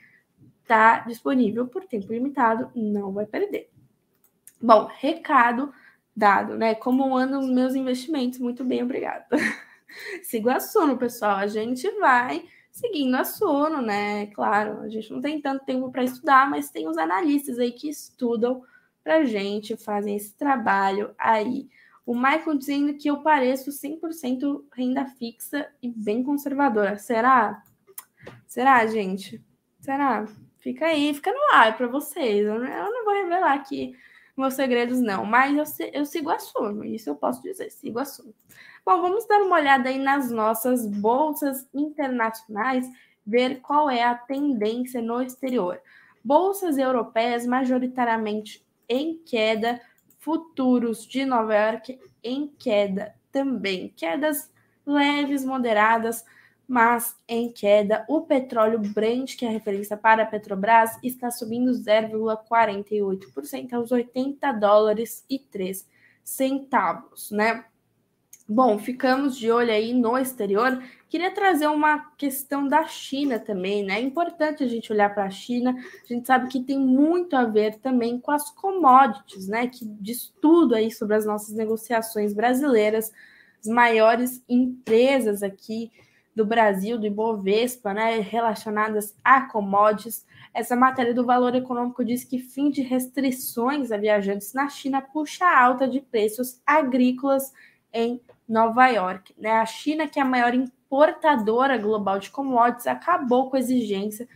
[0.65, 3.69] Tá disponível por tempo limitado, não vai perder.
[4.61, 5.73] Bom, recado
[6.15, 6.75] dado, né?
[6.75, 8.39] Como andam os meus investimentos?
[8.39, 9.25] Muito bem, obrigada.
[10.23, 11.37] Sigo a Suno, pessoal.
[11.37, 14.27] A gente vai seguindo a Suno, né?
[14.27, 17.89] Claro, a gente não tem tanto tempo para estudar, mas tem os analistas aí que
[17.89, 18.63] estudam
[19.03, 21.67] para gente, fazem esse trabalho aí.
[22.09, 26.97] O Michael dizendo que eu pareço 100% renda fixa e bem conservadora.
[26.97, 27.61] Será?
[28.47, 29.39] Será, gente?
[29.79, 30.25] Será?
[30.57, 32.47] Fica aí, fica no ar para vocês.
[32.47, 33.95] Eu não vou revelar aqui
[34.35, 38.33] meus segredos não, mas eu, eu sigo assunto, isso eu posso dizer, sigo assunto.
[38.83, 42.89] Bom, vamos dar uma olhada aí nas nossas bolsas internacionais,
[43.23, 45.79] ver qual é a tendência no exterior.
[46.23, 49.79] Bolsas europeias majoritariamente em queda,
[50.19, 54.51] futuros de Nova York em queda também, quedas
[54.85, 56.25] leves, moderadas,
[56.67, 58.05] mas em queda.
[58.07, 64.51] O petróleo Brent, que é a referência para a Petrobras, está subindo 0,48% aos 80
[64.51, 65.87] dólares e 3
[66.23, 67.65] centavos, né?
[68.47, 70.83] Bom, ficamos de olho aí no exterior.
[71.09, 73.95] Queria trazer uma questão da China também, né?
[73.95, 75.75] É importante a gente olhar para a China.
[76.03, 79.67] A gente sabe que tem muito a ver também com as commodities, né?
[79.67, 83.11] Que diz tudo aí sobre as nossas negociações brasileiras,
[83.59, 85.91] as maiores empresas aqui
[86.35, 90.25] do Brasil, do Ibovespa, né, relacionadas a commodities.
[90.53, 95.45] Essa matéria do Valor Econômico diz que fim de restrições a viajantes na China puxa
[95.45, 97.51] alta de preços agrícolas
[97.91, 99.33] em Nova York.
[99.37, 99.51] Né?
[99.51, 100.53] A China, que é a maior
[100.89, 104.27] importadora global de commodities, acabou com a exigência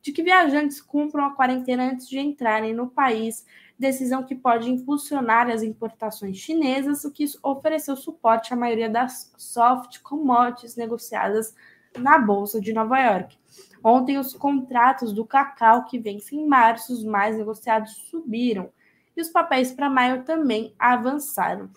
[0.00, 3.44] de que viajantes cumpram a quarentena antes de entrarem no país
[3.78, 10.00] decisão que pode impulsionar as importações chinesas, o que ofereceu suporte à maioria das soft
[10.00, 11.54] commodities negociadas
[11.96, 13.38] na Bolsa de Nova York.
[13.84, 18.70] Ontem, os contratos do cacau, que vencem em março, os mais negociados, subiram,
[19.16, 21.70] e os papéis para maio também avançaram.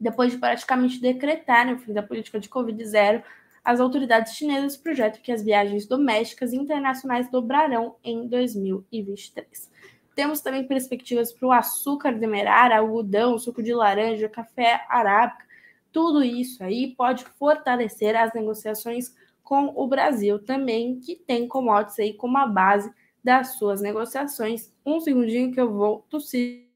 [0.00, 3.22] Depois de praticamente decretarem o fim da política de Covid-0,
[3.68, 9.70] as autoridades chinesas projetam que as viagens domésticas e internacionais dobrarão em 2023.
[10.14, 15.44] Temos também perspectivas para o açúcar demerara, algodão, suco de laranja, café arábica.
[15.92, 22.14] Tudo isso aí pode fortalecer as negociações com o Brasil também, que tem commodities aí
[22.14, 22.90] como a base
[23.22, 24.72] das suas negociações.
[24.82, 26.66] Um segundinho que eu vou tossir.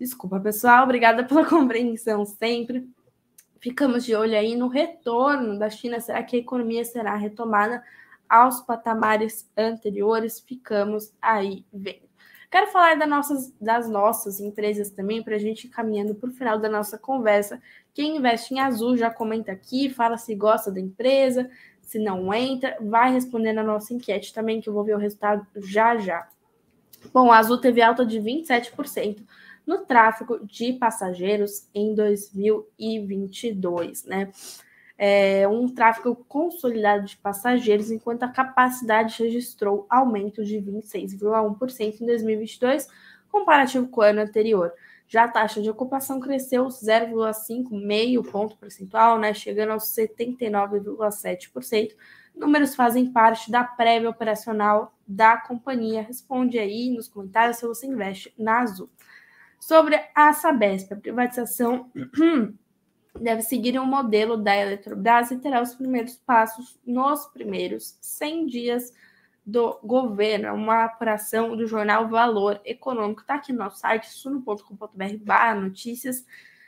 [0.00, 0.84] Desculpa, pessoal.
[0.84, 2.90] Obrigada pela compreensão sempre.
[3.62, 6.00] Ficamos de olho aí no retorno da China.
[6.00, 7.82] Será que a economia será retomada?
[8.32, 12.08] aos patamares anteriores, ficamos aí vendo.
[12.50, 16.32] Quero falar das nossas, das nossas empresas também, para a gente ir caminhando para o
[16.32, 17.60] final da nossa conversa.
[17.92, 21.50] Quem investe em azul já comenta aqui, fala se gosta da empresa,
[21.82, 25.46] se não entra, vai respondendo a nossa enquete também, que eu vou ver o resultado
[25.56, 26.26] já já.
[27.12, 29.26] Bom, a Azul teve alta de 27%
[29.66, 34.30] no tráfego de passageiros em 2022, né?
[35.04, 42.86] é, um tráfego consolidado de passageiros, enquanto a capacidade registrou aumento de 26,1% em 2022,
[43.28, 44.72] comparativo com o ano anterior.
[45.08, 51.96] Já a taxa de ocupação cresceu 0,5 meio ponto percentual, né, chegando aos 79,7%.
[52.32, 56.02] Números fazem parte da prévia operacional da companhia.
[56.02, 58.88] Responde aí nos comentários se você investe na Azul.
[59.62, 61.88] Sobre a Sabesp, a privatização
[63.14, 68.92] deve seguir um modelo da Eletrobras e terá os primeiros passos nos primeiros 100 dias
[69.46, 70.46] do governo.
[70.46, 73.20] É uma apuração do jornal Valor Econômico.
[73.20, 76.26] Está aqui no nosso site, suno.com.br notícias.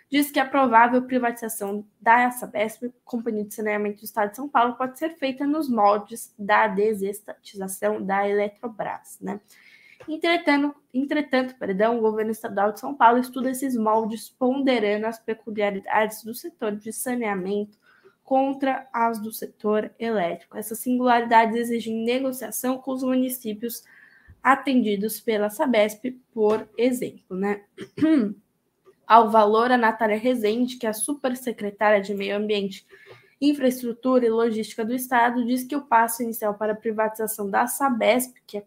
[0.08, 4.74] Diz que a provável privatização da Sabesp, Companhia de Saneamento do Estado de São Paulo,
[4.74, 9.18] pode ser feita nos moldes da desestatização da Eletrobras.
[9.20, 9.40] Né?
[10.08, 16.22] Entretanto, entretanto perdão, o governo estadual de São Paulo estuda esses moldes, ponderando as peculiaridades
[16.22, 17.78] do setor de saneamento
[18.22, 20.56] contra as do setor elétrico.
[20.56, 23.82] Essas singularidades exigem negociação com os municípios
[24.42, 27.36] atendidos pela Sabesp, por exemplo.
[27.36, 27.62] Né?
[29.06, 32.86] Ao valor, a Natália Rezende, que é a supersecretária de Meio Ambiente
[33.50, 38.34] Infraestrutura e Logística do Estado diz que o passo inicial para a privatização da Sabesp,
[38.46, 38.64] que é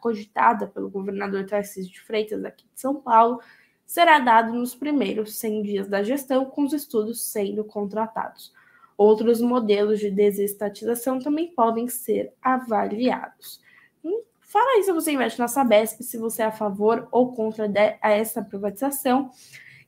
[0.00, 3.40] cogitada pelo governador Tarcísio de Freitas aqui de São Paulo,
[3.86, 8.52] será dado nos primeiros 100 dias da gestão, com os estudos sendo contratados.
[8.96, 13.62] Outros modelos de desestatização também podem ser avaliados.
[14.04, 17.66] Hum, fala aí se você investe na Sabesp, se você é a favor ou contra
[18.02, 19.30] essa privatização.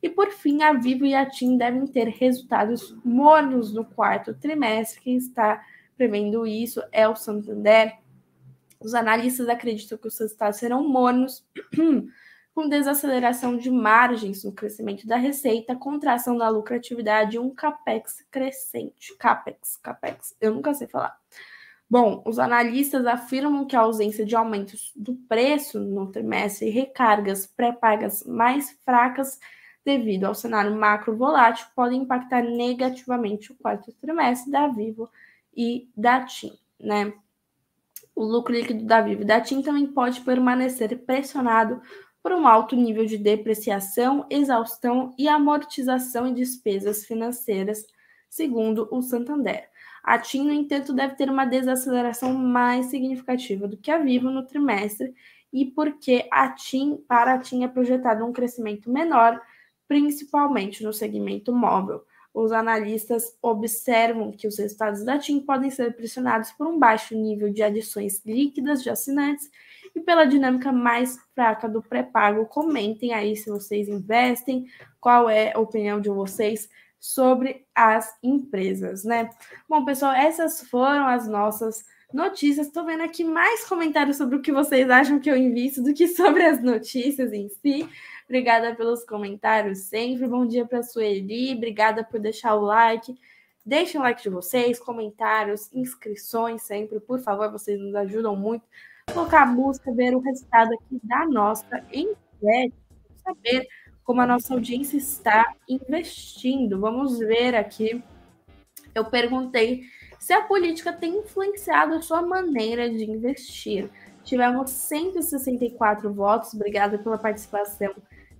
[0.02, 5.00] E por fim, a Vivo e a TIM devem ter resultados mornos no quarto trimestre.
[5.00, 5.62] Quem está
[5.96, 7.98] prevendo isso é o Santander.
[8.80, 11.46] Os analistas acreditam que os resultados serão mornos,
[12.54, 19.14] com desaceleração de margens no crescimento da receita, contração da lucratividade e um capex crescente.
[19.18, 21.14] Capex, capex, eu nunca sei falar.
[21.88, 27.46] Bom, os analistas afirmam que a ausência de aumentos do preço no trimestre e recargas
[27.46, 29.38] pré-pagas mais fracas
[29.98, 35.08] devido ao cenário macro volátil, podem impactar negativamente o quarto trimestre da Vivo
[35.56, 37.12] e da TIM, né?
[38.14, 41.80] O lucro líquido da Vivo e da TIM também pode permanecer pressionado
[42.22, 47.86] por um alto nível de depreciação, exaustão e amortização em despesas financeiras,
[48.28, 49.68] segundo o Santander.
[50.02, 54.46] A TIM, no entanto, deve ter uma desaceleração mais significativa do que a Vivo no
[54.46, 55.14] trimestre,
[55.52, 59.40] e porque a TIM, para a TIM é projetado um crescimento menor,
[59.90, 62.04] principalmente no segmento móvel.
[62.32, 67.52] Os analistas observam que os resultados da TIM podem ser pressionados por um baixo nível
[67.52, 69.50] de adições líquidas de assinantes
[69.92, 72.46] e pela dinâmica mais fraca do pré-pago.
[72.46, 74.66] Comentem aí se vocês investem,
[75.00, 76.68] qual é a opinião de vocês
[77.00, 79.28] sobre as empresas, né?
[79.68, 81.84] Bom, pessoal, essas foram as nossas
[82.14, 82.68] notícias.
[82.68, 86.06] Estou vendo aqui mais comentários sobre o que vocês acham que eu invisto do que
[86.06, 87.88] sobre as notícias em si.
[88.30, 90.24] Obrigada pelos comentários sempre.
[90.28, 91.52] Bom dia para a Sueli.
[91.52, 93.12] Obrigada por deixar o like.
[93.66, 98.64] Deixem o like de vocês, comentários, inscrições sempre, por favor, vocês nos ajudam muito.
[99.12, 102.72] Colocar a busca, ver o resultado aqui da nossa enquete,
[103.16, 103.66] saber
[104.04, 106.78] como a nossa audiência está investindo.
[106.78, 108.00] Vamos ver aqui.
[108.94, 109.82] Eu perguntei
[110.20, 113.90] se a política tem influenciado a sua maneira de investir.
[114.22, 117.92] Tivemos 164 votos, obrigada pela participação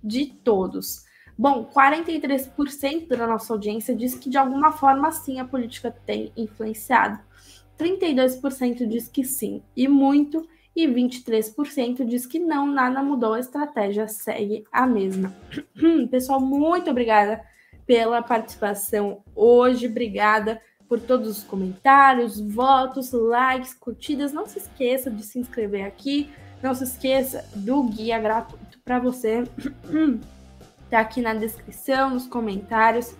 [0.03, 1.05] de todos.
[1.37, 7.19] Bom, 43% da nossa audiência diz que de alguma forma sim a política tem influenciado.
[7.79, 14.07] 32% diz que sim, e muito, e 23% diz que não, nada mudou, a estratégia
[14.07, 15.35] segue a mesma.
[16.11, 17.41] Pessoal, muito obrigada
[17.87, 24.31] pela participação hoje, obrigada por todos os comentários, votos, likes, curtidas.
[24.31, 26.29] Não se esqueça de se inscrever aqui,
[26.61, 29.45] não se esqueça do guia gratuito para você.
[30.89, 33.15] tá aqui na descrição, nos comentários.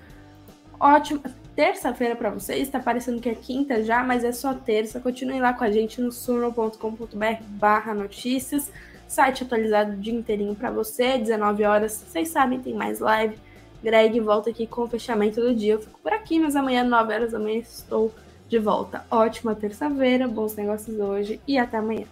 [0.78, 1.22] Ótima
[1.56, 2.64] terça-feira para vocês.
[2.64, 5.00] Está parecendo que é quinta já, mas é só terça.
[5.00, 8.70] Continue lá com a gente no suno.com.br/barra notícias.
[9.08, 12.04] Site atualizado o dia inteirinho para você, 19 horas.
[12.06, 13.38] Vocês sabem, tem mais live
[13.82, 15.74] Greg volta aqui com o fechamento do dia.
[15.74, 18.14] Eu fico por aqui, mas amanhã, 9 horas da manhã, estou
[18.48, 19.06] de volta.
[19.10, 22.06] Ótima terça-feira, bons negócios hoje e até amanhã.